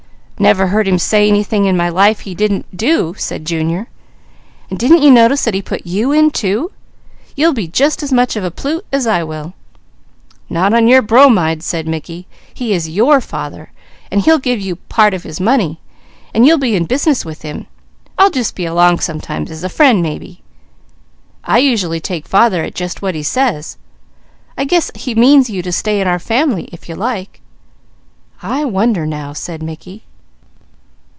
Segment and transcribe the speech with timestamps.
[0.39, 3.85] "Never heard him say anything in my life he didn't do," said Junior,
[4.71, 6.71] "and didn't you notice that he put you in too?
[7.35, 9.53] You'll be just as much of a plute as I will."
[10.49, 12.25] "Not on your bromide," said Mickey.
[12.55, 13.71] "He is your father,
[14.09, 14.65] and you'll be
[16.75, 17.67] in business with him;
[18.17, 20.41] I'll just be along sometimes, as a friend, maybe."
[21.43, 23.77] "I usually take father at just what he says.
[24.57, 27.41] I guess he means you to stay in our family, if you like."
[28.41, 30.05] "I wonder now!" said Mickey.